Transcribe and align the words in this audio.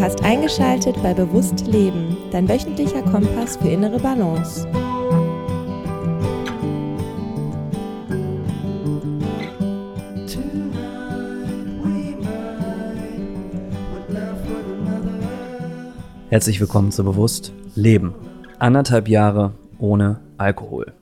Du 0.00 0.06
hast 0.06 0.24
eingeschaltet 0.24 0.96
bei 1.02 1.12
Bewusst 1.12 1.66
Leben, 1.66 2.16
dein 2.30 2.48
wöchentlicher 2.48 3.02
Kompass 3.02 3.58
für 3.58 3.68
innere 3.68 3.98
Balance. 3.98 4.66
Herzlich 16.30 16.58
willkommen 16.62 16.92
zu 16.92 17.04
Bewusst 17.04 17.52
Leben. 17.74 18.14
Anderthalb 18.58 19.06
Jahre 19.06 19.52
ohne 19.78 20.22
Alkohol. 20.38 20.94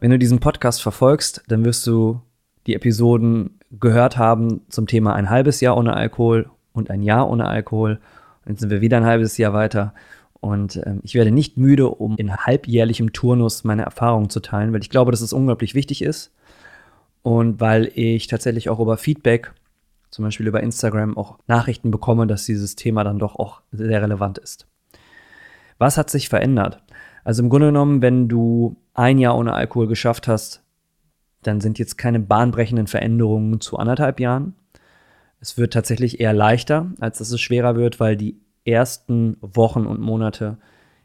Wenn 0.00 0.10
du 0.10 0.18
diesen 0.18 0.40
Podcast 0.40 0.80
verfolgst, 0.82 1.42
dann 1.48 1.62
wirst 1.66 1.86
du 1.86 2.22
die 2.66 2.74
Episoden 2.74 3.60
gehört 3.70 4.16
haben 4.16 4.62
zum 4.70 4.86
Thema 4.86 5.12
ein 5.12 5.28
halbes 5.28 5.60
Jahr 5.60 5.76
ohne 5.76 5.92
Alkohol 5.92 6.48
und 6.74 6.90
ein 6.90 7.02
Jahr 7.02 7.30
ohne 7.30 7.48
Alkohol. 7.48 8.00
Und 8.44 8.50
jetzt 8.50 8.60
sind 8.60 8.70
wir 8.70 8.82
wieder 8.82 8.98
ein 8.98 9.06
halbes 9.06 9.38
Jahr 9.38 9.54
weiter. 9.54 9.94
Und 10.40 10.76
ähm, 10.84 11.00
ich 11.02 11.14
werde 11.14 11.30
nicht 11.30 11.56
müde, 11.56 11.88
um 11.88 12.16
in 12.18 12.36
halbjährlichem 12.36 13.14
Turnus 13.14 13.64
meine 13.64 13.82
Erfahrungen 13.82 14.28
zu 14.28 14.40
teilen, 14.40 14.74
weil 14.74 14.82
ich 14.82 14.90
glaube, 14.90 15.10
dass 15.10 15.22
es 15.22 15.32
unglaublich 15.32 15.74
wichtig 15.74 16.02
ist. 16.02 16.34
Und 17.22 17.60
weil 17.60 17.90
ich 17.94 18.26
tatsächlich 18.26 18.68
auch 18.68 18.80
über 18.80 18.98
Feedback, 18.98 19.52
zum 20.10 20.26
Beispiel 20.26 20.46
über 20.46 20.62
Instagram, 20.62 21.16
auch 21.16 21.38
Nachrichten 21.46 21.90
bekomme, 21.90 22.26
dass 22.26 22.44
dieses 22.44 22.76
Thema 22.76 23.02
dann 23.04 23.18
doch 23.18 23.36
auch 23.36 23.62
sehr 23.72 24.02
relevant 24.02 24.36
ist. 24.36 24.66
Was 25.78 25.96
hat 25.96 26.10
sich 26.10 26.28
verändert? 26.28 26.82
Also 27.24 27.42
im 27.42 27.48
Grunde 27.48 27.68
genommen, 27.68 28.02
wenn 28.02 28.28
du 28.28 28.76
ein 28.92 29.18
Jahr 29.18 29.38
ohne 29.38 29.54
Alkohol 29.54 29.86
geschafft 29.86 30.28
hast, 30.28 30.62
dann 31.42 31.60
sind 31.60 31.78
jetzt 31.78 31.96
keine 31.96 32.20
bahnbrechenden 32.20 32.86
Veränderungen 32.86 33.60
zu 33.60 33.78
anderthalb 33.78 34.20
Jahren. 34.20 34.54
Es 35.44 35.58
wird 35.58 35.74
tatsächlich 35.74 36.20
eher 36.20 36.32
leichter, 36.32 36.90
als 37.00 37.18
dass 37.18 37.30
es 37.30 37.38
schwerer 37.38 37.76
wird, 37.76 38.00
weil 38.00 38.16
die 38.16 38.40
ersten 38.64 39.36
Wochen 39.42 39.84
und 39.84 40.00
Monate, 40.00 40.56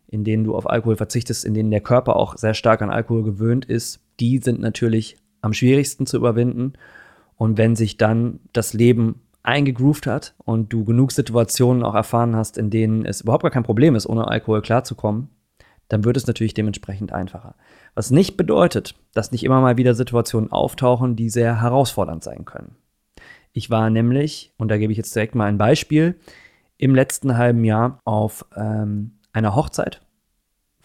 in 0.08 0.24
denen 0.24 0.46
du 0.46 0.56
auf 0.56 0.70
Alkohol 0.70 0.96
verzichtest, 0.96 1.44
in 1.44 1.54
denen 1.54 1.72
der 1.72 1.82
Körper 1.82 2.16
auch 2.16 2.38
sehr 2.38 2.54
stark 2.54 2.82
an 2.82 2.90
Alkohol 2.90 3.24
gewöhnt 3.24 3.66
ist, 3.66 4.00
die 4.22 4.38
sind 4.38 4.62
natürlich 4.62 5.18
am 5.42 5.52
schwierigsten 5.52 6.06
zu 6.06 6.16
überwinden. 6.16 6.72
Und 7.36 7.58
wenn 7.58 7.76
sich 7.76 7.98
dann 7.98 8.40
das 8.54 8.72
Leben 8.72 9.20
eingegroovt 9.44 10.08
hat 10.08 10.36
und 10.46 10.72
du 10.72 10.86
genug 10.86 11.12
Situationen 11.12 11.84
auch 11.84 11.96
erfahren 11.96 12.34
hast, 12.38 12.58
in 12.58 12.70
denen 12.70 13.06
es 13.06 13.20
überhaupt 13.20 13.44
gar 13.44 13.52
kein 13.52 13.64
Problem 13.64 13.94
ist, 13.94 14.08
ohne 14.08 14.30
Alkohol 14.30 14.62
klarzukommen, 14.62 15.28
dann 15.90 16.06
wird 16.06 16.16
es 16.16 16.28
natürlich 16.28 16.54
dementsprechend 16.54 17.12
einfacher. 17.12 17.56
Was 17.94 18.10
nicht 18.10 18.38
bedeutet, 18.38 18.96
dass 19.14 19.34
nicht 19.34 19.44
immer 19.44 19.60
mal 19.60 19.76
wieder 19.76 19.96
Situationen 19.96 20.50
auftauchen, 20.50 21.18
die 21.18 21.30
sehr 21.30 21.62
herausfordernd 21.62 22.24
sein 22.24 22.46
können. 22.46 22.78
Ich 23.54 23.70
war 23.70 23.90
nämlich, 23.90 24.54
und 24.58 24.70
da 24.70 24.78
gebe 24.78 24.92
ich 24.92 24.98
jetzt 24.98 25.16
direkt 25.16 25.36
mal 25.36 25.46
ein 25.46 25.58
Beispiel, 25.58 26.16
im 26.78 26.96
letzten 26.96 27.38
halben 27.38 27.64
Jahr 27.64 28.00
auf 28.06 28.46
ähm, 28.56 29.12
einer 29.34 29.56
Hochzeit 29.56 30.02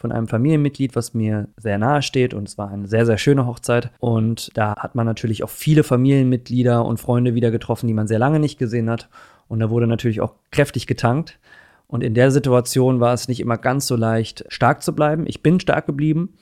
von 0.04 0.12
einem 0.12 0.28
Familienmitglied, 0.28 0.96
was 0.96 1.14
mir 1.14 1.48
sehr 1.56 1.78
nahe 1.78 2.02
steht. 2.02 2.34
Und 2.34 2.46
es 2.46 2.58
war 2.58 2.68
eine 2.68 2.86
sehr, 2.86 3.06
sehr 3.06 3.16
schöne 3.16 3.46
Hochzeit. 3.46 3.90
Und 4.00 4.50
da 4.54 4.76
hat 4.76 4.94
man 4.94 5.06
natürlich 5.06 5.42
auch 5.42 5.48
viele 5.48 5.82
Familienmitglieder 5.82 6.84
und 6.84 7.00
Freunde 7.00 7.34
wieder 7.34 7.50
getroffen, 7.50 7.86
die 7.86 7.94
man 7.94 8.06
sehr 8.06 8.18
lange 8.18 8.38
nicht 8.38 8.58
gesehen 8.58 8.90
hat. 8.90 9.08
Und 9.48 9.60
da 9.60 9.70
wurde 9.70 9.86
natürlich 9.86 10.20
auch 10.20 10.34
kräftig 10.50 10.86
getankt. 10.86 11.38
Und 11.86 12.02
in 12.02 12.12
der 12.12 12.30
Situation 12.30 13.00
war 13.00 13.14
es 13.14 13.28
nicht 13.28 13.40
immer 13.40 13.56
ganz 13.56 13.86
so 13.86 13.96
leicht, 13.96 14.44
stark 14.48 14.82
zu 14.82 14.94
bleiben. 14.94 15.24
Ich 15.26 15.42
bin 15.42 15.58
stark 15.58 15.86
geblieben, 15.86 16.34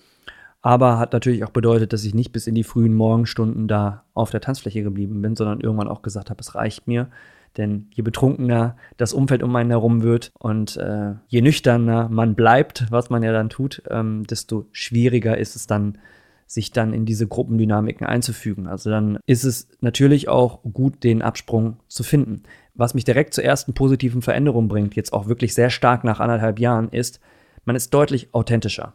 aber 0.63 0.99
hat 0.99 1.13
natürlich 1.13 1.45
auch 1.45 1.51
bedeutet, 1.51 1.93
dass 1.93 2.05
ich 2.05 2.15
nicht 2.15 2.33
bis 2.33 2.47
in 2.47 2.55
die 2.55 2.63
frühen 2.63 2.95
Morgenstunden 2.95 3.67
da 3.67 4.05
auf 4.15 4.31
der 4.31 4.41
Tanzfläche 4.41 4.85
geblieben 4.85 5.21
bin, 5.21 5.35
sondern 5.35 5.61
irgendwann 5.61 5.89
auch 5.89 6.03
gesagt 6.03 6.31
habe, 6.31 6.41
es 6.41 6.55
reicht 6.55 6.87
mir. 6.87 7.09
Denn 7.57 7.89
je 7.93 8.03
betrunkener 8.03 8.77
das 8.97 9.13
Umfeld 9.13 9.43
um 9.43 9.55
einen 9.57 9.71
herum 9.71 10.03
wird 10.03 10.33
und 10.39 10.77
äh, 10.77 11.15
je 11.27 11.43
nüchterner 11.43 12.09
man 12.09 12.35
bleibt, 12.35 12.87
was 12.91 13.11
man 13.11 13.23
ja 13.23 13.33
dann 13.33 13.51
tut, 13.51 13.83
ähm, 13.91 14.25
desto 14.25 14.67
schwieriger 14.73 15.37
ist 15.37 15.57
es 15.57 15.67
dann, 15.67 15.99
sich 16.47 16.71
dann 16.71 16.95
in 16.95 17.05
diese 17.05 17.27
Gruppendynamiken 17.27 18.07
einzufügen. 18.07 18.69
Also 18.69 18.89
dann 18.89 19.19
ist 19.27 19.45
es 19.45 19.69
natürlich 19.81 20.29
auch 20.29 20.63
gut, 20.63 21.03
den 21.05 21.21
Absprung 21.21 21.77
zu 21.89 22.05
finden. 22.05 22.45
Was 22.75 22.95
mich 22.95 23.05
direkt 23.05 23.35
zur 23.35 23.45
ersten 23.45 23.75
positiven 23.75 24.23
Veränderung 24.23 24.69
bringt, 24.69 24.95
jetzt 24.95 25.13
auch 25.13 25.27
wirklich 25.27 25.55
sehr 25.55 25.69
stark 25.69 26.05
nach 26.05 26.21
anderthalb 26.21 26.59
Jahren, 26.59 26.89
ist, 26.89 27.21
man 27.67 27.77
ist 27.77 27.93
deutlich 27.93 28.33
authentischer. 28.33 28.95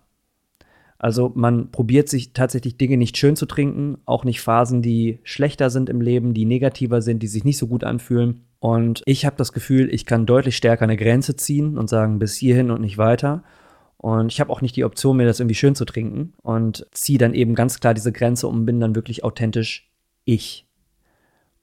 Also 1.00 1.32
man 1.36 1.72
probiert 1.72 2.10
sich 2.10 2.34
tatsächlich 2.34 2.78
Dinge 2.78 2.98
nicht 2.98 3.18
schön 3.18 3.36
zu 3.36 3.46
trinken, 3.46 4.00
auch 4.06 4.24
nicht 4.24 4.42
Phasen, 4.42 4.82
die 4.82 5.20
schlechter 5.24 5.70
sind 5.70 5.90
im 5.90 6.02
Leben, 6.02 6.34
die 6.34 6.46
negativer 6.46 7.02
sind, 7.02 7.22
die 7.22 7.28
sich 7.28 7.44
nicht 7.44 7.58
so 7.58 7.68
gut 7.68 7.84
anfühlen. 7.84 8.46
Und 8.60 9.04
ich 9.06 9.26
habe 9.26 9.36
das 9.38 9.54
Gefühl, 9.54 9.94
ich 9.94 10.06
kann 10.06 10.26
deutlich 10.26 10.58
stärker 10.58 10.84
eine 10.84 10.98
Grenze 10.98 11.36
ziehen 11.36 11.78
und 11.78 11.90
sagen, 11.90 12.18
bis 12.18 12.36
hierhin 12.36 12.72
und 12.72 12.82
nicht 12.82 12.98
weiter. 12.98 13.44
Und 13.98 14.32
ich 14.32 14.40
habe 14.40 14.52
auch 14.52 14.62
nicht 14.62 14.76
die 14.76 14.86
Option, 14.86 15.18
mir 15.18 15.26
das 15.26 15.40
irgendwie 15.40 15.56
schön 15.56 15.76
zu 15.76 15.86
trinken 15.86 16.34
und 16.42 16.88
ziehe 16.92 17.20
dann 17.20 17.34
eben 17.34 17.56
ganz 17.56 17.80
klar 17.80 17.94
diese 17.94 18.12
Grenze 18.12 18.48
und 18.48 18.66
bin 18.66 18.80
dann 18.80 18.96
wirklich 18.96 19.24
authentisch 19.24 19.92
ich. 20.24 20.68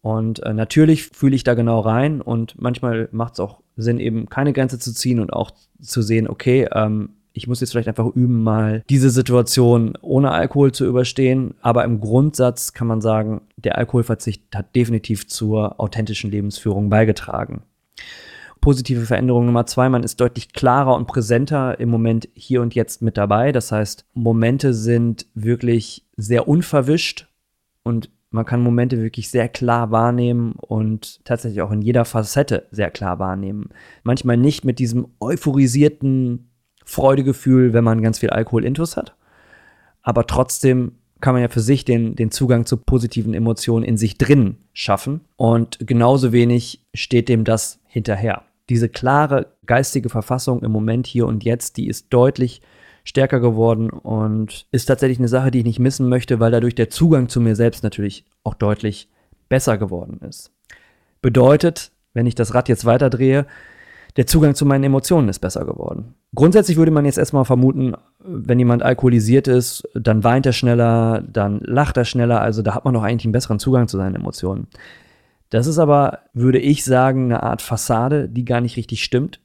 Und 0.00 0.42
äh, 0.42 0.52
natürlich 0.52 1.04
fühle 1.04 1.34
ich 1.34 1.44
da 1.44 1.54
genau 1.54 1.80
rein 1.80 2.20
und 2.20 2.60
manchmal 2.60 3.08
macht 3.10 3.34
es 3.34 3.40
auch 3.40 3.62
Sinn, 3.76 3.98
eben 3.98 4.28
keine 4.28 4.52
Grenze 4.52 4.78
zu 4.78 4.92
ziehen 4.92 5.18
und 5.18 5.32
auch 5.32 5.52
zu 5.80 6.02
sehen, 6.02 6.28
okay, 6.28 6.68
ähm, 6.72 7.10
ich 7.36 7.48
muss 7.48 7.60
jetzt 7.60 7.72
vielleicht 7.72 7.88
einfach 7.88 8.06
üben, 8.14 8.44
mal 8.44 8.84
diese 8.88 9.10
Situation 9.10 9.98
ohne 10.00 10.30
Alkohol 10.30 10.70
zu 10.70 10.86
überstehen. 10.86 11.54
Aber 11.60 11.84
im 11.84 12.00
Grundsatz 12.00 12.72
kann 12.72 12.86
man 12.86 13.00
sagen, 13.00 13.42
der 13.56 13.76
Alkoholverzicht 13.76 14.44
hat 14.54 14.74
definitiv 14.76 15.26
zur 15.26 15.80
authentischen 15.80 16.30
Lebensführung 16.30 16.88
beigetragen. 16.88 17.62
Positive 18.60 19.04
Veränderung 19.04 19.46
Nummer 19.46 19.66
zwei, 19.66 19.88
man 19.88 20.04
ist 20.04 20.20
deutlich 20.20 20.52
klarer 20.52 20.94
und 20.94 21.06
präsenter 21.06 21.78
im 21.80 21.90
Moment 21.90 22.28
hier 22.34 22.62
und 22.62 22.74
jetzt 22.74 23.02
mit 23.02 23.16
dabei. 23.16 23.50
Das 23.50 23.72
heißt, 23.72 24.06
Momente 24.14 24.72
sind 24.72 25.26
wirklich 25.34 26.06
sehr 26.16 26.46
unverwischt 26.46 27.26
und 27.82 28.10
man 28.30 28.46
kann 28.46 28.62
Momente 28.62 29.02
wirklich 29.02 29.28
sehr 29.28 29.48
klar 29.48 29.90
wahrnehmen 29.90 30.52
und 30.52 31.24
tatsächlich 31.24 31.62
auch 31.62 31.72
in 31.72 31.82
jeder 31.82 32.04
Facette 32.04 32.66
sehr 32.70 32.90
klar 32.90 33.18
wahrnehmen. 33.18 33.70
Manchmal 34.02 34.36
nicht 34.36 34.64
mit 34.64 34.78
diesem 34.78 35.08
euphorisierten 35.20 36.48
Freudegefühl, 36.84 37.72
wenn 37.72 37.84
man 37.84 38.02
ganz 38.02 38.18
viel 38.18 38.30
Alkohol 38.30 38.64
intus 38.64 38.96
hat. 38.96 39.14
Aber 40.02 40.26
trotzdem 40.26 40.92
kann 41.20 41.34
man 41.34 41.42
ja 41.42 41.48
für 41.48 41.60
sich 41.60 41.84
den, 41.84 42.16
den 42.16 42.30
Zugang 42.30 42.66
zu 42.66 42.76
positiven 42.76 43.32
Emotionen 43.32 43.84
in 43.84 43.96
sich 43.96 44.18
drin 44.18 44.56
schaffen. 44.74 45.22
Und 45.36 45.78
genauso 45.80 46.32
wenig 46.32 46.84
steht 46.92 47.28
dem 47.28 47.44
das 47.44 47.80
hinterher. 47.86 48.42
Diese 48.68 48.88
klare 48.88 49.46
geistige 49.66 50.10
Verfassung 50.10 50.62
im 50.62 50.70
Moment 50.70 51.06
hier 51.06 51.26
und 51.26 51.42
jetzt, 51.42 51.76
die 51.78 51.88
ist 51.88 52.06
deutlich 52.10 52.60
stärker 53.04 53.40
geworden 53.40 53.90
und 53.90 54.66
ist 54.70 54.86
tatsächlich 54.86 55.18
eine 55.18 55.28
Sache, 55.28 55.50
die 55.50 55.58
ich 55.58 55.64
nicht 55.64 55.78
missen 55.78 56.08
möchte, 56.08 56.40
weil 56.40 56.50
dadurch 56.50 56.74
der 56.74 56.90
Zugang 56.90 57.28
zu 57.28 57.40
mir 57.40 57.56
selbst 57.56 57.84
natürlich 57.84 58.24
auch 58.42 58.54
deutlich 58.54 59.08
besser 59.48 59.78
geworden 59.78 60.20
ist. 60.26 60.50
Bedeutet, 61.22 61.90
wenn 62.12 62.26
ich 62.26 62.34
das 62.34 62.54
Rad 62.54 62.68
jetzt 62.68 62.84
weiterdrehe, 62.84 63.46
der 64.16 64.26
Zugang 64.26 64.54
zu 64.54 64.64
meinen 64.64 64.84
Emotionen 64.84 65.28
ist 65.28 65.40
besser 65.40 65.64
geworden. 65.64 66.14
Grundsätzlich 66.34 66.76
würde 66.76 66.92
man 66.92 67.04
jetzt 67.04 67.18
erstmal 67.18 67.44
vermuten, 67.44 67.94
wenn 68.20 68.58
jemand 68.58 68.82
alkoholisiert 68.82 69.48
ist, 69.48 69.88
dann 69.94 70.22
weint 70.22 70.46
er 70.46 70.52
schneller, 70.52 71.22
dann 71.22 71.60
lacht 71.60 71.96
er 71.96 72.04
schneller, 72.04 72.40
also 72.40 72.62
da 72.62 72.74
hat 72.74 72.84
man 72.84 72.94
doch 72.94 73.02
eigentlich 73.02 73.24
einen 73.24 73.32
besseren 73.32 73.58
Zugang 73.58 73.88
zu 73.88 73.96
seinen 73.96 74.14
Emotionen. 74.14 74.68
Das 75.50 75.66
ist 75.66 75.78
aber, 75.78 76.20
würde 76.32 76.58
ich 76.58 76.84
sagen, 76.84 77.24
eine 77.24 77.42
Art 77.42 77.62
Fassade, 77.62 78.28
die 78.28 78.44
gar 78.44 78.60
nicht 78.60 78.76
richtig 78.76 79.02
stimmt, 79.02 79.40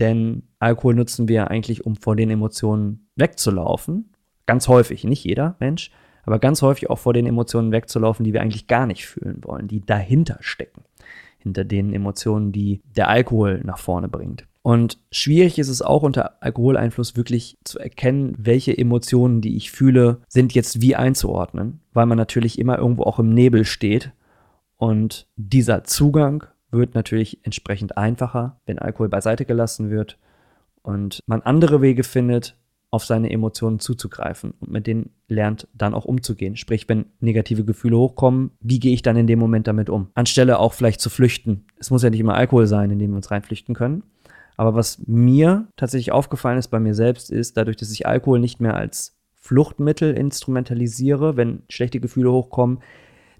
denn 0.00 0.42
Alkohol 0.58 0.94
nutzen 0.94 1.28
wir 1.28 1.50
eigentlich, 1.50 1.84
um 1.84 1.96
vor 1.96 2.16
den 2.16 2.30
Emotionen 2.30 3.08
wegzulaufen. 3.16 4.10
Ganz 4.46 4.68
häufig, 4.68 5.04
nicht 5.04 5.24
jeder 5.24 5.56
Mensch, 5.60 5.90
aber 6.24 6.38
ganz 6.38 6.62
häufig 6.62 6.90
auch 6.90 6.98
vor 6.98 7.12
den 7.12 7.26
Emotionen 7.26 7.72
wegzulaufen, 7.72 8.24
die 8.24 8.32
wir 8.32 8.40
eigentlich 8.40 8.66
gar 8.66 8.86
nicht 8.86 9.06
fühlen 9.06 9.38
wollen, 9.42 9.68
die 9.68 9.84
dahinter 9.84 10.38
stecken 10.40 10.82
hinter 11.44 11.64
den 11.64 11.92
Emotionen, 11.92 12.52
die 12.52 12.80
der 12.96 13.08
Alkohol 13.08 13.60
nach 13.64 13.78
vorne 13.78 14.08
bringt. 14.08 14.46
Und 14.62 14.98
schwierig 15.12 15.58
ist 15.58 15.68
es 15.68 15.82
auch 15.82 16.02
unter 16.02 16.42
Alkoholeinfluss 16.42 17.16
wirklich 17.16 17.58
zu 17.64 17.78
erkennen, 17.78 18.34
welche 18.38 18.76
Emotionen, 18.76 19.42
die 19.42 19.56
ich 19.56 19.70
fühle, 19.70 20.22
sind 20.26 20.54
jetzt 20.54 20.80
wie 20.80 20.96
einzuordnen, 20.96 21.80
weil 21.92 22.06
man 22.06 22.16
natürlich 22.16 22.58
immer 22.58 22.78
irgendwo 22.78 23.02
auch 23.02 23.18
im 23.18 23.28
Nebel 23.28 23.66
steht. 23.66 24.12
Und 24.78 25.28
dieser 25.36 25.84
Zugang 25.84 26.44
wird 26.70 26.94
natürlich 26.94 27.44
entsprechend 27.44 27.98
einfacher, 27.98 28.58
wenn 28.64 28.78
Alkohol 28.78 29.10
beiseite 29.10 29.44
gelassen 29.44 29.90
wird 29.90 30.18
und 30.82 31.20
man 31.26 31.42
andere 31.42 31.82
Wege 31.82 32.02
findet, 32.02 32.56
auf 32.94 33.04
seine 33.04 33.30
Emotionen 33.30 33.80
zuzugreifen 33.80 34.54
und 34.60 34.70
mit 34.70 34.86
denen 34.86 35.10
lernt 35.26 35.66
dann 35.74 35.94
auch 35.94 36.04
umzugehen. 36.04 36.56
Sprich, 36.56 36.88
wenn 36.88 37.06
negative 37.18 37.64
Gefühle 37.64 37.98
hochkommen, 37.98 38.52
wie 38.60 38.78
gehe 38.78 38.94
ich 38.94 39.02
dann 39.02 39.16
in 39.16 39.26
dem 39.26 39.40
Moment 39.40 39.66
damit 39.66 39.90
um? 39.90 40.10
Anstelle 40.14 40.60
auch 40.60 40.72
vielleicht 40.72 41.00
zu 41.00 41.10
flüchten. 41.10 41.66
Es 41.76 41.90
muss 41.90 42.04
ja 42.04 42.10
nicht 42.10 42.20
immer 42.20 42.36
Alkohol 42.36 42.68
sein, 42.68 42.92
in 42.92 43.00
dem 43.00 43.10
wir 43.10 43.16
uns 43.16 43.32
reinflüchten 43.32 43.74
können. 43.74 44.04
Aber 44.56 44.76
was 44.76 45.02
mir 45.06 45.66
tatsächlich 45.74 46.12
aufgefallen 46.12 46.58
ist 46.58 46.68
bei 46.68 46.78
mir 46.78 46.94
selbst, 46.94 47.32
ist, 47.32 47.56
dadurch, 47.56 47.76
dass 47.76 47.90
ich 47.90 48.06
Alkohol 48.06 48.38
nicht 48.38 48.60
mehr 48.60 48.74
als 48.74 49.16
Fluchtmittel 49.34 50.14
instrumentalisiere, 50.16 51.36
wenn 51.36 51.62
schlechte 51.68 51.98
Gefühle 51.98 52.30
hochkommen, 52.30 52.78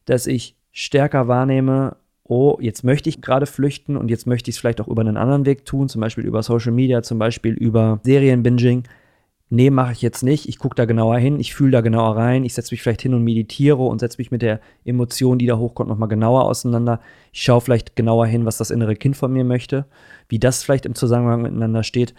dass 0.05 0.27
ich 0.27 0.57
stärker 0.73 1.29
wahrnehme, 1.29 1.97
oh, 2.25 2.59
jetzt 2.61 2.83
möchte 2.83 3.09
ich 3.09 3.23
gerade 3.23 3.47
flüchten 3.47 3.97
und 3.97 4.11
jetzt 4.11 4.27
möchte 4.27 4.51
ich 4.51 4.57
es 4.57 4.61
vielleicht 4.61 4.81
auch 4.81 4.89
über 4.89 5.03
einen 5.03 5.17
anderen 5.17 5.47
Weg 5.47 5.65
tun, 5.65 5.89
zum 5.89 6.01
Beispiel 6.01 6.25
über 6.25 6.43
Social 6.43 6.73
Media, 6.73 7.05
zum 7.05 7.21
Beispiel 7.21 7.55
über 7.55 8.01
Serienbinging. 8.03 8.83
Nee, 9.55 9.71
mache 9.71 9.93
ich 9.93 10.03
jetzt 10.03 10.25
nicht. 10.25 10.49
Ich 10.49 10.59
gucke 10.59 10.75
da 10.75 10.85
genauer 10.85 11.17
hin, 11.19 11.39
ich 11.39 11.55
fühle 11.55 11.71
da 11.71 11.81
genauer 11.81 12.17
rein, 12.17 12.45
ich 12.45 12.55
setze 12.55 12.75
mich 12.75 12.83
vielleicht 12.83 13.03
hin 13.03 13.15
und 13.15 13.23
meditiere 13.23 13.85
und 13.85 14.01
setze 14.01 14.19
mich 14.19 14.33
mit 14.33 14.43
der 14.43 14.59
Emotion, 14.85 15.39
die 15.39 15.47
da 15.47 15.57
hochkommt, 15.59 15.89
nochmal 15.89 16.09
genauer 16.09 16.47
auseinander. 16.47 16.99
Ich 17.33 17.43
schaue 17.43 17.61
vielleicht 17.61 17.95
genauer 17.95 18.27
hin, 18.27 18.47
was 18.47 18.59
das 18.59 18.73
innere 18.73 18.97
Kind 18.97 19.17
von 19.17 19.33
mir 19.33 19.45
möchte, 19.45 19.87
wie 20.29 20.41
das 20.41 20.65
vielleicht 20.65 20.87
im 20.87 20.97
Zusammenhang 20.97 21.43
miteinander 21.43 21.85
steht. 21.85 22.15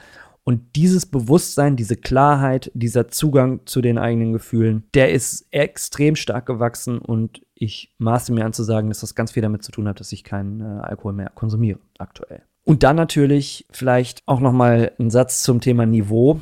Und 0.46 0.78
dieses 0.78 1.06
Bewusstsein, 1.06 1.76
diese 1.76 1.98
Klarheit, 1.98 2.72
dieser 2.74 3.10
Zugang 3.10 3.60
zu 3.66 3.82
den 3.82 3.98
eigenen 3.98 4.32
Gefühlen, 4.32 4.86
der 4.94 5.12
ist 5.12 5.46
extrem 5.52 6.16
stark 6.16 6.46
gewachsen 6.46 7.00
und 7.00 7.42
ich 7.54 7.94
maße 7.98 8.32
mir 8.32 8.46
an 8.46 8.54
zu 8.54 8.64
sagen, 8.64 8.88
dass 8.88 9.02
das 9.02 9.14
ganz 9.14 9.34
viel 9.34 9.44
damit 9.44 9.62
zu 9.62 9.74
tun 9.74 9.90
hat, 9.90 10.00
dass 10.00 10.14
ich 10.14 10.24
keinen 10.24 10.62
äh, 10.62 10.82
Alkohol 10.84 11.12
mehr 11.12 11.32
konsumiere 11.36 11.80
aktuell. 11.98 12.44
Und 12.64 12.84
dann 12.84 12.96
natürlich 12.96 13.66
vielleicht 13.72 14.24
auch 14.26 14.40
noch 14.40 14.54
mal 14.54 14.94
ein 15.00 15.10
Satz 15.10 15.44
zum 15.44 15.60
Thema 15.60 15.86
Niveau. 15.86 16.40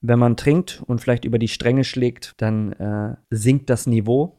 Wenn 0.00 0.18
man 0.18 0.36
trinkt 0.36 0.82
und 0.86 1.00
vielleicht 1.00 1.24
über 1.24 1.38
die 1.38 1.48
Stränge 1.48 1.84
schlägt, 1.84 2.34
dann 2.38 2.72
äh, 2.72 3.16
sinkt 3.30 3.68
das 3.68 3.86
Niveau. 3.86 4.38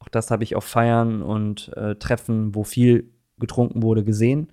Auch 0.00 0.08
das 0.08 0.30
habe 0.30 0.44
ich 0.44 0.54
auf 0.54 0.64
Feiern 0.64 1.22
und 1.22 1.72
äh, 1.76 1.94
Treffen, 1.96 2.54
wo 2.54 2.62
viel 2.62 3.10
getrunken 3.38 3.82
wurde, 3.82 4.04
gesehen. 4.04 4.52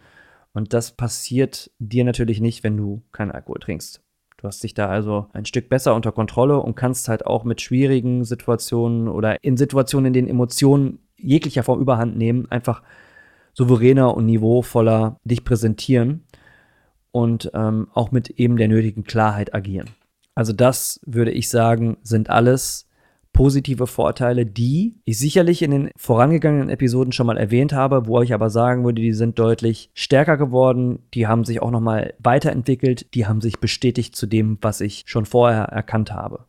Und 0.53 0.73
das 0.73 0.95
passiert 0.95 1.71
dir 1.79 2.05
natürlich 2.05 2.39
nicht, 2.39 2.63
wenn 2.63 2.77
du 2.77 3.03
keinen 3.11 3.31
Alkohol 3.31 3.59
trinkst. 3.59 4.01
Du 4.37 4.47
hast 4.47 4.63
dich 4.63 4.73
da 4.73 4.87
also 4.87 5.27
ein 5.33 5.45
Stück 5.45 5.69
besser 5.69 5.95
unter 5.95 6.11
Kontrolle 6.11 6.59
und 6.59 6.75
kannst 6.75 7.09
halt 7.09 7.25
auch 7.25 7.43
mit 7.43 7.61
schwierigen 7.61 8.23
Situationen 8.23 9.07
oder 9.07 9.43
in 9.43 9.57
Situationen, 9.57 10.07
in 10.07 10.13
denen 10.13 10.27
Emotionen 10.29 10.99
jeglicher 11.17 11.63
Form 11.63 11.81
überhand 11.81 12.17
nehmen, 12.17 12.49
einfach 12.51 12.83
souveräner 13.53 14.15
und 14.15 14.25
niveauvoller 14.25 15.19
dich 15.23 15.43
präsentieren 15.43 16.23
und 17.11 17.49
ähm, 17.53 17.87
auch 17.93 18.11
mit 18.11 18.29
eben 18.31 18.57
der 18.57 18.67
nötigen 18.67 19.03
Klarheit 19.03 19.53
agieren. 19.53 19.89
Also 20.35 20.53
das 20.53 20.99
würde 21.05 21.31
ich 21.31 21.49
sagen, 21.49 21.97
sind 22.03 22.29
alles 22.29 22.87
positive 23.35 23.85
Vorteile, 23.85 24.45
die 24.45 24.95
ich 25.03 25.19
sicherlich 25.19 25.61
in 25.61 25.71
den 25.71 25.89
vorangegangenen 25.97 26.69
Episoden 26.69 27.11
schon 27.11 27.27
mal 27.27 27.37
erwähnt 27.37 27.73
habe, 27.73 28.07
wo 28.07 28.21
ich 28.21 28.33
aber 28.33 28.49
sagen 28.49 28.85
würde, 28.85 29.01
die 29.01 29.11
sind 29.11 29.37
deutlich 29.39 29.89
stärker 29.93 30.37
geworden, 30.37 30.99
die 31.13 31.27
haben 31.27 31.43
sich 31.43 31.61
auch 31.61 31.71
noch 31.71 31.81
mal 31.81 32.13
weiterentwickelt, 32.19 33.13
die 33.13 33.25
haben 33.25 33.41
sich 33.41 33.59
bestätigt 33.59 34.15
zu 34.15 34.25
dem, 34.25 34.57
was 34.61 34.79
ich 34.79 35.03
schon 35.05 35.25
vorher 35.25 35.63
erkannt 35.63 36.13
habe. 36.13 36.45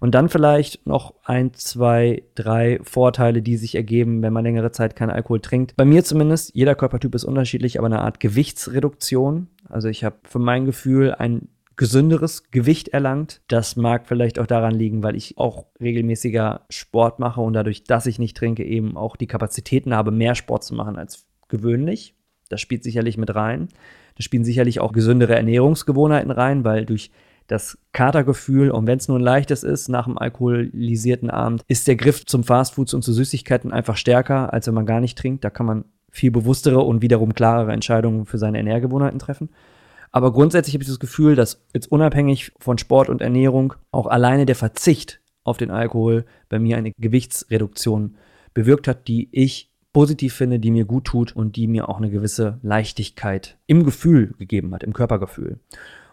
Und 0.00 0.14
dann 0.14 0.28
vielleicht 0.28 0.86
noch 0.86 1.14
ein, 1.24 1.52
zwei, 1.54 2.24
drei 2.34 2.80
Vorteile, 2.82 3.40
die 3.40 3.56
sich 3.56 3.74
ergeben, 3.74 4.22
wenn 4.22 4.32
man 4.32 4.44
längere 4.44 4.72
Zeit 4.72 4.96
keinen 4.96 5.10
Alkohol 5.10 5.40
trinkt. 5.40 5.76
Bei 5.76 5.84
mir 5.84 6.04
zumindest, 6.04 6.54
jeder 6.54 6.74
Körpertyp 6.74 7.14
ist 7.14 7.24
unterschiedlich, 7.24 7.78
aber 7.78 7.86
eine 7.86 8.00
Art 8.00 8.20
Gewichtsreduktion. 8.20 9.48
Also 9.68 9.88
ich 9.88 10.04
habe 10.04 10.16
für 10.24 10.38
mein 10.38 10.64
Gefühl 10.64 11.14
ein 11.14 11.48
gesünderes 11.80 12.50
Gewicht 12.50 12.88
erlangt. 12.88 13.40
Das 13.48 13.74
mag 13.74 14.06
vielleicht 14.06 14.38
auch 14.38 14.46
daran 14.46 14.74
liegen, 14.74 15.02
weil 15.02 15.16
ich 15.16 15.38
auch 15.38 15.64
regelmäßiger 15.80 16.66
Sport 16.68 17.18
mache 17.20 17.40
und 17.40 17.54
dadurch, 17.54 17.84
dass 17.84 18.04
ich 18.04 18.18
nicht 18.18 18.36
trinke, 18.36 18.62
eben 18.62 18.98
auch 18.98 19.16
die 19.16 19.26
Kapazitäten 19.26 19.94
habe, 19.94 20.10
mehr 20.10 20.34
Sport 20.34 20.62
zu 20.62 20.74
machen 20.74 20.96
als 20.96 21.24
gewöhnlich. 21.48 22.14
Das 22.50 22.60
spielt 22.60 22.84
sicherlich 22.84 23.16
mit 23.16 23.34
rein. 23.34 23.68
Da 24.14 24.22
spielen 24.22 24.44
sicherlich 24.44 24.78
auch 24.78 24.92
gesündere 24.92 25.36
Ernährungsgewohnheiten 25.36 26.30
rein, 26.30 26.64
weil 26.64 26.84
durch 26.84 27.12
das 27.46 27.78
Katergefühl, 27.92 28.70
und 28.70 28.86
wenn 28.86 28.98
es 28.98 29.08
nur 29.08 29.18
ein 29.18 29.22
leichtes 29.24 29.62
ist, 29.62 29.88
nach 29.88 30.06
einem 30.06 30.18
alkoholisierten 30.18 31.30
Abend, 31.30 31.64
ist 31.66 31.88
der 31.88 31.96
Griff 31.96 32.26
zum 32.26 32.44
Fastfoods 32.44 32.92
und 32.92 33.00
zu 33.00 33.14
Süßigkeiten 33.14 33.72
einfach 33.72 33.96
stärker, 33.96 34.52
als 34.52 34.66
wenn 34.66 34.74
man 34.74 34.84
gar 34.84 35.00
nicht 35.00 35.16
trinkt. 35.16 35.44
Da 35.44 35.48
kann 35.48 35.64
man 35.64 35.86
viel 36.10 36.30
bewusstere 36.30 36.80
und 36.80 37.00
wiederum 37.00 37.32
klarere 37.32 37.72
Entscheidungen 37.72 38.26
für 38.26 38.36
seine 38.36 38.58
Ernährgewohnheiten 38.58 39.18
treffen. 39.18 39.48
Aber 40.12 40.32
grundsätzlich 40.32 40.74
habe 40.74 40.82
ich 40.82 40.88
das 40.88 40.98
Gefühl, 40.98 41.36
dass 41.36 41.64
jetzt 41.72 41.90
unabhängig 41.90 42.52
von 42.58 42.78
Sport 42.78 43.08
und 43.08 43.22
Ernährung 43.22 43.74
auch 43.92 44.06
alleine 44.06 44.46
der 44.46 44.56
Verzicht 44.56 45.20
auf 45.44 45.56
den 45.56 45.70
Alkohol 45.70 46.24
bei 46.48 46.58
mir 46.58 46.76
eine 46.76 46.92
Gewichtsreduktion 46.98 48.16
bewirkt 48.52 48.88
hat, 48.88 49.06
die 49.08 49.28
ich 49.32 49.70
positiv 49.92 50.34
finde, 50.34 50.58
die 50.58 50.70
mir 50.70 50.84
gut 50.84 51.04
tut 51.04 51.34
und 51.34 51.56
die 51.56 51.66
mir 51.66 51.88
auch 51.88 51.98
eine 51.98 52.10
gewisse 52.10 52.58
Leichtigkeit 52.62 53.58
im 53.66 53.84
Gefühl 53.84 54.34
gegeben 54.38 54.72
hat, 54.74 54.82
im 54.82 54.92
Körpergefühl. 54.92 55.60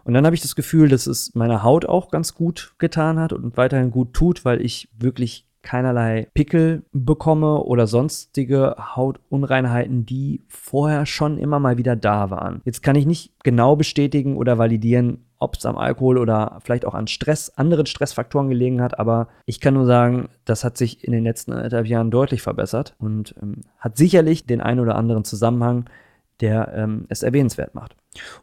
Und 0.03 0.13
dann 0.13 0.25
habe 0.25 0.35
ich 0.35 0.41
das 0.41 0.55
Gefühl, 0.55 0.89
dass 0.89 1.05
es 1.05 1.35
meiner 1.35 1.63
Haut 1.63 1.85
auch 1.85 2.09
ganz 2.09 2.33
gut 2.33 2.73
getan 2.77 3.19
hat 3.19 3.33
und 3.33 3.57
weiterhin 3.57 3.91
gut 3.91 4.13
tut, 4.13 4.45
weil 4.45 4.61
ich 4.61 4.89
wirklich 4.97 5.46
keinerlei 5.67 6.29
Pickel 6.33 6.83
bekomme 6.93 7.61
oder 7.61 7.87
sonstige 7.87 8.77
Hautunreinheiten, 8.95 10.05
die 10.05 10.41
vorher 10.47 11.05
schon 11.05 11.37
immer 11.37 11.59
mal 11.59 11.77
wieder 11.77 11.97
da 11.97 12.29
waren. 12.29 12.61
Jetzt 12.63 12.81
kann 12.81 12.95
ich 12.95 13.05
nicht 13.05 13.33
genau 13.43 13.75
bestätigen 13.75 14.37
oder 14.37 14.57
validieren, 14.57 15.25
ob 15.39 15.55
es 15.55 15.65
am 15.65 15.77
Alkohol 15.77 16.19
oder 16.19 16.59
vielleicht 16.63 16.85
auch 16.85 16.93
an 16.93 17.07
Stress, 17.07 17.49
anderen 17.57 17.85
Stressfaktoren 17.85 18.47
gelegen 18.47 18.81
hat, 18.81 18.97
aber 18.97 19.27
ich 19.45 19.59
kann 19.59 19.73
nur 19.73 19.85
sagen, 19.85 20.29
das 20.45 20.63
hat 20.63 20.77
sich 20.77 21.03
in 21.03 21.11
den 21.11 21.25
letzten 21.25 21.51
anderthalb 21.51 21.85
Jahren 21.85 22.11
deutlich 22.11 22.41
verbessert 22.41 22.95
und 22.97 23.35
ähm, 23.43 23.63
hat 23.77 23.97
sicherlich 23.97 24.45
den 24.45 24.61
einen 24.61 24.79
oder 24.79 24.95
anderen 24.95 25.25
Zusammenhang, 25.25 25.89
der 26.39 26.73
ähm, 26.73 27.07
es 27.09 27.23
erwähnenswert 27.23 27.75
macht. 27.75 27.97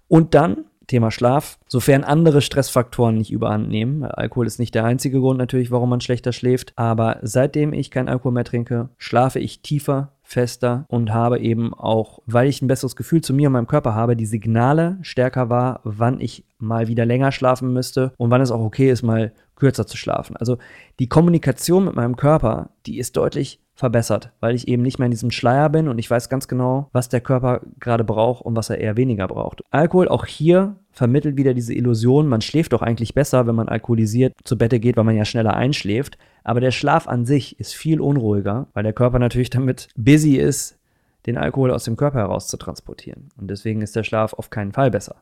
Und 0.09 0.35
dann 0.35 0.67
Thema 0.87 1.11
Schlaf, 1.11 1.59
sofern 1.67 2.05
andere 2.05 2.41
Stressfaktoren 2.41 3.17
nicht 3.17 3.31
überhand 3.31 3.69
nehmen. 3.69 4.05
Alkohol 4.05 4.47
ist 4.47 4.59
nicht 4.59 4.75
der 4.75 4.85
einzige 4.85 5.21
Grund 5.21 5.39
natürlich, 5.39 5.71
warum 5.71 5.91
man 5.91 6.01
schlechter 6.01 6.33
schläft, 6.33 6.73
aber 6.77 7.19
seitdem 7.23 7.73
ich 7.73 7.91
kein 7.91 8.09
Alkohol 8.09 8.33
mehr 8.33 8.45
trinke, 8.45 8.89
schlafe 8.99 9.39
ich 9.39 9.63
tiefer, 9.63 10.13
fester 10.23 10.87
und 10.89 11.13
habe 11.13 11.39
eben 11.39 11.75
auch, 11.75 12.21
weil 12.27 12.49
ich 12.49 12.63
ein 12.63 12.67
besseres 12.67 12.97
Gefühl 12.97 13.21
zu 13.21 13.35
mir 13.35 13.49
und 13.49 13.53
meinem 13.53 13.67
Körper 13.67 13.95
habe, 13.95 14.17
die 14.17 14.27
Signale 14.27 14.99
stärker 15.03 15.51
wahr, 15.51 15.81
wann 15.85 16.21
ich 16.21 16.45
mal 16.59 16.89
wieder 16.89 17.05
länger 17.05 17.31
schlafen 17.31 17.73
müsste 17.73 18.13
und 18.17 18.31
wann 18.31 18.41
es 18.41 18.51
auch 18.51 18.61
okay 18.61 18.91
ist, 18.91 19.03
mal 19.03 19.33
kürzer 19.55 19.87
zu 19.87 19.97
schlafen. 19.97 20.37
Also 20.37 20.59
die 20.99 21.09
Kommunikation 21.09 21.85
mit 21.85 21.95
meinem 21.95 22.17
Körper, 22.17 22.71
die 22.87 22.99
ist 22.99 23.17
deutlich 23.17 23.61
verbessert, 23.75 24.31
weil 24.41 24.55
ich 24.55 24.69
eben 24.69 24.83
nicht 24.83 24.99
mehr 24.99 25.07
in 25.07 25.11
diesem 25.11 25.33
Schleier 25.33 25.69
bin 25.69 25.89
und 25.89 25.99
ich 25.99 26.09
weiß 26.09 26.29
ganz 26.29 26.47
genau, 26.47 26.89
was 26.93 27.09
der 27.09 27.21
Körper 27.21 27.61
gerade 27.81 28.05
braucht 28.05 28.45
und 28.45 28.55
was 28.55 28.71
er 28.71 28.79
eher 28.79 28.97
weniger 28.97 29.27
braucht. 29.27 29.63
Alkohol 29.71 30.09
auch 30.09 30.27
hier 30.27 30.77
vermittelt 30.93 31.37
wieder 31.37 31.55
diese 31.55 31.75
Illusion, 31.75 32.29
man 32.29 32.41
schläft 32.41 32.73
doch 32.73 32.83
eigentlich 32.83 33.15
besser, 33.15 33.49
wenn 33.49 33.57
man 33.57 33.69
alkoholisiert 33.69 34.35
zu 34.45 34.57
Bette 34.57 34.79
geht, 34.79 34.97
weil 34.97 35.05
man 35.05 35.17
ja 35.17 35.25
schneller 35.25 35.55
einschläft. 35.55 36.19
Aber 36.45 36.61
der 36.61 36.71
Schlaf 36.71 37.09
an 37.09 37.27
sich 37.27 37.59
ist 37.59 37.75
viel 37.75 38.01
unruhiger, 38.01 38.69
weil 38.75 38.85
der 38.85 38.93
Körper 38.93 39.19
natürlich 39.19 39.51
damit 39.51 39.89
busy 39.97 40.37
ist, 40.37 40.79
den 41.27 41.37
Alkohol 41.37 41.73
aus 41.73 41.85
dem 41.85 41.97
Körper 41.97 42.19
heraus 42.19 42.47
zu 42.47 42.57
transportieren. 42.57 43.31
Und 43.37 43.51
deswegen 43.51 43.83
ist 43.83 43.97
der 43.97 44.05
Schlaf 44.05 44.35
auf 44.35 44.51
keinen 44.51 44.73
Fall 44.73 44.93
besser. 44.93 45.17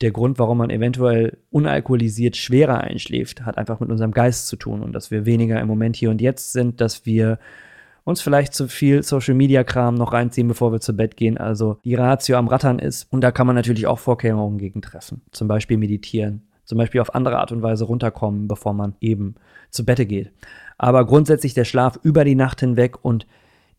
Der 0.00 0.12
Grund, 0.12 0.38
warum 0.38 0.58
man 0.58 0.70
eventuell 0.70 1.36
unalkoholisiert 1.50 2.36
schwerer 2.36 2.80
einschläft, 2.80 3.44
hat 3.44 3.58
einfach 3.58 3.80
mit 3.80 3.90
unserem 3.90 4.12
Geist 4.12 4.48
zu 4.48 4.56
tun 4.56 4.82
und 4.82 4.92
dass 4.92 5.10
wir 5.10 5.26
weniger 5.26 5.60
im 5.60 5.68
Moment 5.68 5.96
hier 5.96 6.10
und 6.10 6.22
jetzt 6.22 6.52
sind, 6.52 6.80
dass 6.80 7.04
wir 7.04 7.38
uns 8.04 8.20
vielleicht 8.20 8.54
zu 8.54 8.68
viel 8.68 9.02
Social 9.02 9.34
Media 9.34 9.64
Kram 9.64 9.94
noch 9.94 10.12
reinziehen, 10.12 10.48
bevor 10.48 10.72
wir 10.72 10.80
zu 10.80 10.94
Bett 10.94 11.16
gehen. 11.16 11.38
Also 11.38 11.78
die 11.84 11.94
Ratio 11.94 12.36
am 12.36 12.48
Rattern 12.48 12.78
ist. 12.78 13.06
Und 13.10 13.22
da 13.22 13.30
kann 13.30 13.46
man 13.46 13.56
natürlich 13.56 13.86
auch 13.86 13.98
Vorkehrungen 13.98 14.58
gegen 14.58 14.82
treffen. 14.82 15.22
Zum 15.30 15.48
Beispiel 15.48 15.76
meditieren. 15.76 16.42
Zum 16.64 16.78
Beispiel 16.78 17.00
auf 17.00 17.14
andere 17.14 17.38
Art 17.38 17.52
und 17.52 17.62
Weise 17.62 17.84
runterkommen, 17.84 18.48
bevor 18.48 18.72
man 18.72 18.94
eben 19.00 19.34
zu 19.70 19.84
Bette 19.84 20.06
geht. 20.06 20.32
Aber 20.78 21.04
grundsätzlich 21.06 21.54
der 21.54 21.64
Schlaf 21.64 21.98
über 22.02 22.24
die 22.24 22.34
Nacht 22.34 22.60
hinweg 22.60 23.04
und 23.04 23.26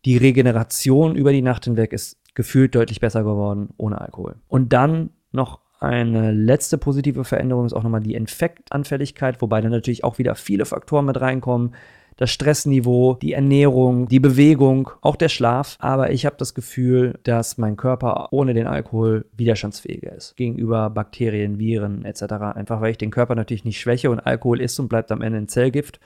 die 0.05 0.17
Regeneration 0.17 1.15
über 1.15 1.31
die 1.31 1.41
Nacht 1.41 1.65
hinweg 1.65 1.93
ist 1.93 2.17
gefühlt 2.35 2.75
deutlich 2.75 2.99
besser 2.99 3.23
geworden 3.23 3.69
ohne 3.77 4.01
Alkohol. 4.01 4.35
Und 4.47 4.73
dann 4.73 5.11
noch 5.31 5.59
eine 5.79 6.31
letzte 6.31 6.77
positive 6.77 7.25
Veränderung 7.25 7.65
ist 7.65 7.73
auch 7.73 7.83
nochmal 7.83 8.01
die 8.01 8.15
Infektanfälligkeit, 8.15 9.41
wobei 9.41 9.59
dann 9.59 9.71
natürlich 9.71 10.03
auch 10.03 10.17
wieder 10.17 10.35
viele 10.35 10.65
Faktoren 10.65 11.05
mit 11.05 11.19
reinkommen 11.19 11.75
das 12.17 12.32
Stressniveau, 12.32 13.15
die 13.22 13.34
Ernährung, 13.34 14.08
die 14.08 14.20
Bewegung, 14.20 14.89
auch 15.01 15.15
der 15.15 15.29
Schlaf. 15.29 15.77
Aber 15.79 16.12
ich 16.12 16.25
habe 16.25 16.36
das 16.38 16.53
Gefühl, 16.53 17.20
dass 17.24 17.58
mein 17.58 17.77
Körper 17.77 18.27
ohne 18.32 18.53
den 18.53 18.67
Alkohol 18.67 19.25
widerstandsfähiger 19.36 20.13
ist 20.13 20.36
gegenüber 20.36 20.89
Bakterien, 20.89 21.60
Viren 21.60 22.05
etc. 22.05 22.24
Einfach 22.55 22.82
weil 22.82 22.91
ich 22.91 22.98
den 22.98 23.12
Körper 23.12 23.36
natürlich 23.36 23.65
nicht 23.65 23.79
schwäche 23.79 24.12
und 24.12 24.20
Alkohol 24.20 24.62
ist 24.62 24.79
und 24.79 24.89
bleibt 24.89 25.12
am 25.12 25.22
Ende 25.22 25.39
ein 25.39 25.48
Zellgift 25.48 26.00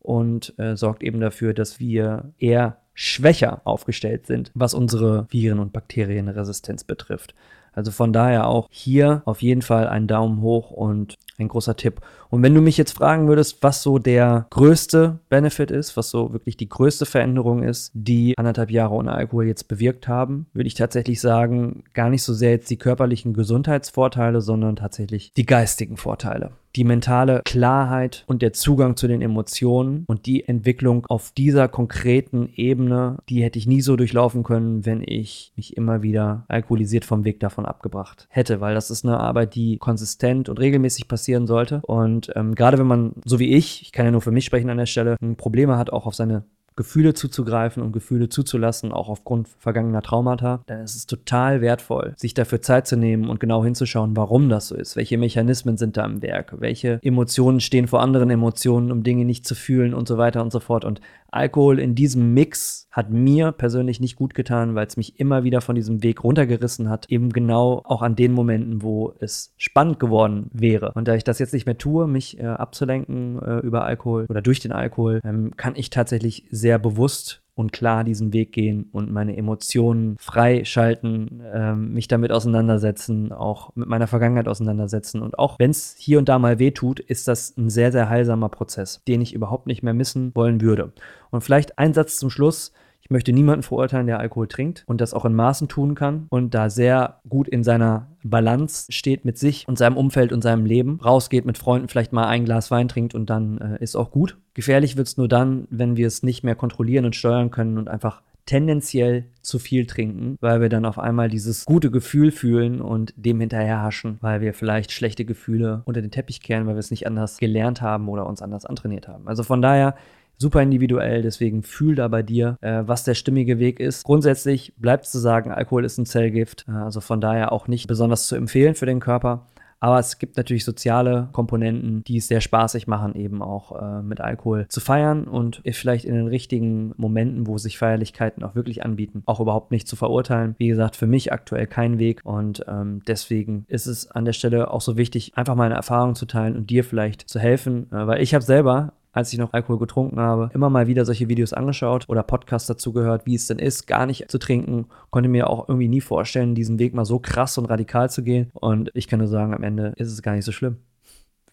und 0.00 0.58
äh, 0.58 0.76
sorgt 0.76 1.02
eben 1.02 1.20
dafür, 1.20 1.54
dass 1.54 1.78
wir 1.80 2.32
eher 2.38 2.78
schwächer 2.94 3.62
aufgestellt 3.64 4.26
sind, 4.26 4.50
was 4.54 4.74
unsere 4.74 5.26
Viren- 5.30 5.60
und 5.60 5.72
Bakterienresistenz 5.72 6.84
betrifft. 6.84 7.34
Also 7.72 7.90
von 7.90 8.12
daher 8.12 8.48
auch 8.48 8.68
hier 8.70 9.22
auf 9.24 9.40
jeden 9.40 9.62
Fall 9.62 9.88
einen 9.88 10.06
Daumen 10.06 10.42
hoch 10.42 10.70
und 10.70 11.18
ein 11.38 11.48
großer 11.48 11.76
Tipp. 11.76 12.00
Und 12.30 12.42
wenn 12.42 12.54
du 12.54 12.60
mich 12.60 12.76
jetzt 12.76 12.92
fragen 12.92 13.28
würdest, 13.28 13.62
was 13.62 13.82
so 13.82 13.98
der 13.98 14.46
größte 14.50 15.18
Benefit 15.28 15.70
ist, 15.70 15.96
was 15.96 16.10
so 16.10 16.32
wirklich 16.32 16.56
die 16.56 16.68
größte 16.68 17.06
Veränderung 17.06 17.62
ist, 17.62 17.90
die 17.94 18.36
anderthalb 18.38 18.70
Jahre 18.70 18.94
ohne 18.94 19.12
Alkohol 19.12 19.46
jetzt 19.46 19.68
bewirkt 19.68 20.08
haben, 20.08 20.46
würde 20.52 20.66
ich 20.66 20.74
tatsächlich 20.74 21.20
sagen, 21.20 21.84
gar 21.94 22.10
nicht 22.10 22.22
so 22.22 22.34
sehr 22.34 22.50
jetzt 22.50 22.70
die 22.70 22.78
körperlichen 22.78 23.34
Gesundheitsvorteile, 23.34 24.40
sondern 24.40 24.76
tatsächlich 24.76 25.32
die 25.34 25.46
geistigen 25.46 25.96
Vorteile 25.96 26.52
die 26.76 26.84
mentale 26.84 27.42
Klarheit 27.44 28.24
und 28.26 28.42
der 28.42 28.52
Zugang 28.52 28.96
zu 28.96 29.06
den 29.06 29.20
Emotionen 29.20 30.04
und 30.06 30.26
die 30.26 30.48
Entwicklung 30.48 31.06
auf 31.06 31.32
dieser 31.32 31.68
konkreten 31.68 32.50
Ebene, 32.54 33.18
die 33.28 33.42
hätte 33.42 33.58
ich 33.58 33.66
nie 33.66 33.82
so 33.82 33.96
durchlaufen 33.96 34.42
können, 34.42 34.86
wenn 34.86 35.02
ich 35.04 35.52
mich 35.56 35.76
immer 35.76 36.02
wieder 36.02 36.44
alkoholisiert 36.48 37.04
vom 37.04 37.24
Weg 37.24 37.40
davon 37.40 37.66
abgebracht 37.66 38.26
hätte, 38.30 38.60
weil 38.60 38.74
das 38.74 38.90
ist 38.90 39.04
eine 39.04 39.20
Arbeit, 39.20 39.54
die 39.54 39.78
konsistent 39.78 40.48
und 40.48 40.58
regelmäßig 40.58 41.08
passieren 41.22 41.46
sollte. 41.46 41.80
Und 41.86 42.32
ähm, 42.34 42.56
gerade 42.56 42.78
wenn 42.78 42.86
man, 42.86 43.12
so 43.24 43.38
wie 43.38 43.54
ich, 43.54 43.82
ich 43.82 43.92
kann 43.92 44.04
ja 44.04 44.10
nur 44.10 44.20
für 44.20 44.32
mich 44.32 44.44
sprechen 44.44 44.70
an 44.70 44.78
der 44.78 44.86
Stelle, 44.86 45.16
Probleme 45.36 45.76
hat, 45.78 45.92
auch 45.92 46.06
auf 46.06 46.16
seine 46.16 46.44
Gefühle 46.74 47.14
zuzugreifen 47.14 47.82
und 47.82 47.92
Gefühle 47.92 48.28
zuzulassen, 48.28 48.92
auch 48.92 49.08
aufgrund 49.08 49.46
vergangener 49.46 50.02
Traumata, 50.02 50.62
dann 50.66 50.80
ist 50.80 50.96
es 50.96 51.06
total 51.06 51.60
wertvoll, 51.60 52.14
sich 52.16 52.34
dafür 52.34 52.62
Zeit 52.62 52.86
zu 52.86 52.96
nehmen 52.96 53.28
und 53.28 53.40
genau 53.40 53.62
hinzuschauen, 53.62 54.16
warum 54.16 54.48
das 54.48 54.68
so 54.68 54.74
ist. 54.74 54.96
Welche 54.96 55.18
Mechanismen 55.18 55.76
sind 55.76 55.96
da 55.96 56.04
im 56.06 56.22
Werk? 56.22 56.54
Welche 56.58 56.98
Emotionen 57.02 57.60
stehen 57.60 57.88
vor 57.88 58.00
anderen 58.00 58.30
Emotionen, 58.30 58.90
um 58.90 59.02
Dinge 59.02 59.26
nicht 59.26 59.46
zu 59.46 59.54
fühlen 59.54 59.92
und 59.92 60.08
so 60.08 60.16
weiter 60.16 60.42
und 60.42 60.50
so 60.50 60.60
fort. 60.60 60.84
Und 60.84 61.00
Alkohol 61.32 61.78
in 61.78 61.94
diesem 61.94 62.34
Mix 62.34 62.86
hat 62.90 63.10
mir 63.10 63.52
persönlich 63.52 64.00
nicht 64.00 64.16
gut 64.16 64.34
getan, 64.34 64.74
weil 64.74 64.86
es 64.86 64.96
mich 64.96 65.18
immer 65.18 65.44
wieder 65.44 65.60
von 65.60 65.74
diesem 65.74 66.02
Weg 66.02 66.22
runtergerissen 66.22 66.88
hat, 66.88 67.10
eben 67.10 67.30
genau 67.30 67.82
auch 67.84 68.02
an 68.02 68.16
den 68.16 68.32
Momenten, 68.32 68.82
wo 68.82 69.14
es 69.18 69.54
spannend 69.56 69.98
geworden 69.98 70.50
wäre. 70.52 70.92
Und 70.94 71.08
da 71.08 71.14
ich 71.14 71.24
das 71.24 71.38
jetzt 71.38 71.54
nicht 71.54 71.66
mehr 71.66 71.78
tue, 71.78 72.06
mich 72.06 72.38
äh, 72.38 72.46
abzulenken 72.46 73.40
äh, 73.40 73.58
über 73.60 73.84
Alkohol 73.84 74.26
oder 74.28 74.42
durch 74.42 74.60
den 74.60 74.72
Alkohol, 74.72 75.20
ähm, 75.24 75.56
kann 75.56 75.74
ich 75.74 75.90
tatsächlich 75.90 76.44
sehr 76.50 76.78
bewusst 76.78 77.41
und 77.54 77.72
klar 77.72 78.02
diesen 78.04 78.32
Weg 78.32 78.52
gehen 78.52 78.88
und 78.92 79.10
meine 79.10 79.36
Emotionen 79.36 80.16
freischalten, 80.18 81.42
ähm, 81.52 81.92
mich 81.92 82.08
damit 82.08 82.32
auseinandersetzen, 82.32 83.32
auch 83.32 83.74
mit 83.74 83.88
meiner 83.88 84.06
Vergangenheit 84.06 84.48
auseinandersetzen. 84.48 85.20
Und 85.20 85.38
auch 85.38 85.58
wenn 85.58 85.70
es 85.70 85.94
hier 85.98 86.18
und 86.18 86.28
da 86.28 86.38
mal 86.38 86.58
weh 86.58 86.70
tut, 86.70 86.98
ist 87.00 87.28
das 87.28 87.56
ein 87.56 87.68
sehr, 87.68 87.92
sehr 87.92 88.08
heilsamer 88.08 88.48
Prozess, 88.48 89.02
den 89.06 89.20
ich 89.20 89.34
überhaupt 89.34 89.66
nicht 89.66 89.82
mehr 89.82 89.94
missen 89.94 90.34
wollen 90.34 90.60
würde. 90.60 90.92
Und 91.30 91.42
vielleicht 91.42 91.78
ein 91.78 91.92
Satz 91.92 92.16
zum 92.16 92.30
Schluss. 92.30 92.72
Möchte 93.12 93.32
niemanden 93.32 93.62
verurteilen, 93.62 94.06
der 94.06 94.18
Alkohol 94.18 94.48
trinkt 94.48 94.84
und 94.86 95.00
das 95.00 95.14
auch 95.14 95.24
in 95.24 95.34
Maßen 95.34 95.68
tun 95.68 95.94
kann 95.94 96.26
und 96.30 96.54
da 96.54 96.70
sehr 96.70 97.20
gut 97.28 97.48
in 97.48 97.62
seiner 97.62 98.08
Balance 98.24 98.90
steht 98.90 99.24
mit 99.24 99.38
sich 99.38 99.66
und 99.68 99.78
seinem 99.78 99.96
Umfeld 99.96 100.32
und 100.32 100.42
seinem 100.42 100.66
Leben, 100.66 101.00
rausgeht 101.04 101.44
mit 101.44 101.58
Freunden, 101.58 101.88
vielleicht 101.88 102.12
mal 102.12 102.26
ein 102.26 102.44
Glas 102.44 102.70
Wein 102.70 102.88
trinkt 102.88 103.14
und 103.14 103.30
dann 103.30 103.58
äh, 103.58 103.82
ist 103.82 103.96
auch 103.96 104.10
gut. 104.10 104.38
Gefährlich 104.54 104.96
wird 104.96 105.08
es 105.08 105.16
nur 105.16 105.28
dann, 105.28 105.66
wenn 105.70 105.96
wir 105.96 106.06
es 106.06 106.22
nicht 106.22 106.42
mehr 106.42 106.54
kontrollieren 106.54 107.04
und 107.04 107.16
steuern 107.16 107.50
können 107.50 107.78
und 107.78 107.88
einfach 107.88 108.22
tendenziell 108.46 109.26
zu 109.40 109.58
viel 109.58 109.86
trinken, 109.86 110.36
weil 110.40 110.60
wir 110.60 110.68
dann 110.68 110.84
auf 110.84 110.98
einmal 110.98 111.28
dieses 111.28 111.64
gute 111.64 111.90
Gefühl 111.90 112.32
fühlen 112.32 112.80
und 112.80 113.14
dem 113.16 113.40
hinterherhaschen, 113.40 114.18
weil 114.20 114.40
wir 114.40 114.52
vielleicht 114.52 114.90
schlechte 114.90 115.24
Gefühle 115.24 115.82
unter 115.84 116.02
den 116.02 116.10
Teppich 116.10 116.40
kehren, 116.40 116.66
weil 116.66 116.74
wir 116.74 116.80
es 116.80 116.90
nicht 116.90 117.06
anders 117.06 117.38
gelernt 117.38 117.82
haben 117.82 118.08
oder 118.08 118.26
uns 118.26 118.42
anders 118.42 118.66
antrainiert 118.66 119.06
haben. 119.06 119.28
Also 119.28 119.42
von 119.42 119.62
daher 119.62 119.94
super 120.42 120.60
individuell, 120.60 121.22
deswegen 121.22 121.62
fühl 121.62 121.94
da 121.94 122.08
bei 122.08 122.22
dir, 122.22 122.58
äh, 122.60 122.82
was 122.84 123.04
der 123.04 123.14
stimmige 123.14 123.58
Weg 123.58 123.80
ist. 123.80 124.04
Grundsätzlich 124.04 124.74
bleibt 124.76 125.06
zu 125.06 125.18
sagen, 125.18 125.50
Alkohol 125.50 125.86
ist 125.86 125.96
ein 125.96 126.04
Zellgift, 126.04 126.66
äh, 126.68 126.72
also 126.72 127.00
von 127.00 127.20
daher 127.20 127.52
auch 127.52 127.68
nicht 127.68 127.86
besonders 127.86 128.26
zu 128.26 128.36
empfehlen 128.36 128.74
für 128.74 128.86
den 128.86 129.00
Körper. 129.00 129.46
Aber 129.82 129.98
es 129.98 130.18
gibt 130.18 130.36
natürlich 130.36 130.64
soziale 130.64 131.28
Komponenten, 131.32 132.04
die 132.04 132.18
es 132.18 132.28
sehr 132.28 132.40
spaßig 132.40 132.86
machen, 132.86 133.16
eben 133.16 133.42
auch 133.42 133.72
äh, 133.72 134.00
mit 134.00 134.20
Alkohol 134.20 134.66
zu 134.68 134.78
feiern 134.78 135.24
und 135.24 135.60
vielleicht 135.72 136.04
in 136.04 136.14
den 136.14 136.28
richtigen 136.28 136.92
Momenten, 136.96 137.48
wo 137.48 137.58
sich 137.58 137.78
Feierlichkeiten 137.78 138.44
auch 138.44 138.54
wirklich 138.54 138.84
anbieten, 138.84 139.24
auch 139.26 139.40
überhaupt 139.40 139.72
nicht 139.72 139.88
zu 139.88 139.96
verurteilen. 139.96 140.54
Wie 140.58 140.68
gesagt, 140.68 140.94
für 140.94 141.08
mich 141.08 141.32
aktuell 141.32 141.66
kein 141.66 141.98
Weg 141.98 142.20
und 142.22 142.64
ähm, 142.68 143.02
deswegen 143.08 143.64
ist 143.66 143.86
es 143.86 144.08
an 144.08 144.24
der 144.24 144.34
Stelle 144.34 144.70
auch 144.70 144.80
so 144.80 144.96
wichtig, 144.96 145.32
einfach 145.34 145.56
meine 145.56 145.74
Erfahrungen 145.74 146.14
zu 146.14 146.26
teilen 146.26 146.54
und 146.54 146.70
dir 146.70 146.84
vielleicht 146.84 147.28
zu 147.28 147.40
helfen, 147.40 147.90
äh, 147.90 148.06
weil 148.06 148.22
ich 148.22 148.34
habe 148.34 148.44
selber 148.44 148.92
als 149.12 149.32
ich 149.32 149.38
noch 149.38 149.52
Alkohol 149.52 149.78
getrunken 149.78 150.20
habe, 150.20 150.50
immer 150.54 150.70
mal 150.70 150.86
wieder 150.86 151.04
solche 151.04 151.28
Videos 151.28 151.52
angeschaut 151.52 152.08
oder 152.08 152.22
Podcasts 152.22 152.66
dazu 152.66 152.92
gehört, 152.92 153.26
wie 153.26 153.34
es 153.34 153.46
denn 153.46 153.58
ist, 153.58 153.86
gar 153.86 154.06
nicht 154.06 154.30
zu 154.30 154.38
trinken. 154.38 154.86
Konnte 155.10 155.28
mir 155.28 155.48
auch 155.48 155.68
irgendwie 155.68 155.88
nie 155.88 156.00
vorstellen, 156.00 156.54
diesen 156.54 156.78
Weg 156.78 156.94
mal 156.94 157.04
so 157.04 157.18
krass 157.18 157.58
und 157.58 157.66
radikal 157.66 158.10
zu 158.10 158.22
gehen. 158.22 158.50
Und 158.54 158.90
ich 158.94 159.08
kann 159.08 159.18
nur 159.18 159.28
sagen, 159.28 159.54
am 159.54 159.62
Ende 159.62 159.92
ist 159.96 160.10
es 160.10 160.22
gar 160.22 160.34
nicht 160.34 160.44
so 160.44 160.52
schlimm 160.52 160.78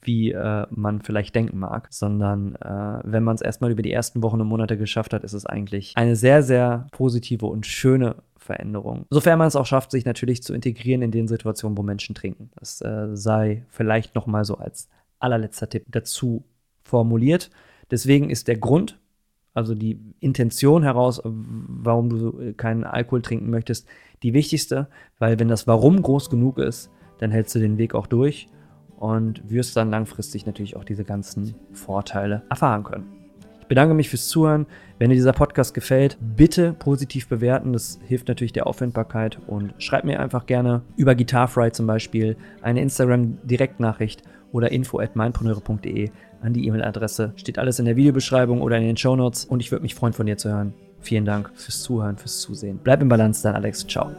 wie 0.01 0.31
äh, 0.31 0.65
man 0.69 1.01
vielleicht 1.01 1.35
denken 1.35 1.59
mag, 1.59 1.87
sondern 1.91 2.55
äh, 2.55 2.99
wenn 3.03 3.23
man 3.23 3.35
es 3.35 3.41
erstmal 3.41 3.71
über 3.71 3.81
die 3.81 3.91
ersten 3.91 4.23
Wochen 4.23 4.39
und 4.39 4.47
Monate 4.47 4.77
geschafft 4.77 5.13
hat, 5.13 5.23
ist 5.23 5.33
es 5.33 5.45
eigentlich 5.45 5.93
eine 5.95 6.15
sehr, 6.15 6.43
sehr 6.43 6.87
positive 6.91 7.45
und 7.45 7.65
schöne 7.65 8.15
Veränderung. 8.37 9.05
Sofern 9.09 9.37
man 9.37 9.47
es 9.47 9.55
auch 9.55 9.65
schafft, 9.65 9.91
sich 9.91 10.05
natürlich 10.05 10.41
zu 10.41 10.53
integrieren 10.53 11.01
in 11.01 11.11
den 11.11 11.27
Situationen, 11.27 11.77
wo 11.77 11.83
Menschen 11.83 12.15
trinken. 12.15 12.49
Das 12.55 12.81
äh, 12.81 13.09
sei 13.13 13.65
vielleicht 13.69 14.15
nochmal 14.15 14.45
so 14.45 14.57
als 14.57 14.87
allerletzter 15.19 15.69
Tipp 15.69 15.85
dazu 15.89 16.43
formuliert. 16.89 17.49
Deswegen 17.91 18.29
ist 18.29 18.47
der 18.47 18.57
Grund, 18.57 18.99
also 19.53 19.73
die 19.75 19.99
Intention 20.19 20.83
heraus, 20.83 21.21
warum 21.23 22.09
du 22.09 22.53
keinen 22.53 22.83
Alkohol 22.83 23.21
trinken 23.21 23.49
möchtest, 23.49 23.87
die 24.23 24.33
wichtigste, 24.33 24.87
weil 25.17 25.39
wenn 25.39 25.47
das 25.47 25.67
Warum 25.67 26.01
groß 26.01 26.29
genug 26.29 26.57
ist, 26.57 26.91
dann 27.19 27.31
hältst 27.31 27.55
du 27.55 27.59
den 27.59 27.77
Weg 27.77 27.95
auch 27.95 28.07
durch 28.07 28.47
und 28.97 29.49
wirst 29.49 29.75
dann 29.77 29.89
langfristig 29.91 30.45
natürlich 30.45 30.75
auch 30.75 30.83
diese 30.83 31.05
ganzen 31.05 31.55
Vorteile 31.73 32.43
erfahren 32.49 32.83
können. 32.83 33.05
Ich 33.61 33.67
bedanke 33.67 33.93
mich 33.93 34.09
fürs 34.09 34.27
Zuhören. 34.27 34.65
Wenn 34.97 35.09
dir 35.09 35.15
dieser 35.15 35.31
Podcast 35.31 35.73
gefällt, 35.73 36.17
bitte 36.19 36.73
positiv 36.73 37.27
bewerten. 37.27 37.71
Das 37.71 37.99
hilft 38.03 38.27
natürlich 38.27 38.51
der 38.51 38.67
Auffindbarkeit 38.67 39.39
und 39.47 39.73
schreib 39.77 40.03
mir 40.05 40.19
einfach 40.19 40.47
gerne 40.47 40.81
über 40.97 41.15
Guitarfry 41.15 41.71
zum 41.71 41.85
Beispiel 41.87 42.35
eine 42.61 42.81
Instagram-Direktnachricht 42.81 44.23
oder 44.51 44.71
info 44.71 44.99
at 44.99 45.15
mindpreneure.de 45.15 46.09
an 46.41 46.53
die 46.53 46.67
E-Mail-Adresse. 46.67 47.33
Steht 47.35 47.59
alles 47.59 47.79
in 47.79 47.85
der 47.85 47.95
Videobeschreibung 47.95 48.61
oder 48.61 48.77
in 48.77 48.83
den 48.83 48.97
Show 48.97 49.15
Notes 49.15 49.45
und 49.45 49.59
ich 49.59 49.71
würde 49.71 49.83
mich 49.83 49.95
freuen, 49.95 50.13
von 50.13 50.25
dir 50.25 50.37
zu 50.37 50.49
hören. 50.49 50.73
Vielen 51.01 51.25
Dank 51.25 51.51
fürs 51.55 51.81
Zuhören, 51.81 52.17
fürs 52.17 52.39
Zusehen. 52.41 52.79
Bleib 52.83 53.01
im 53.01 53.09
Balance, 53.09 53.43
dein 53.43 53.55
Alex. 53.55 53.85
Ciao. 53.87 54.11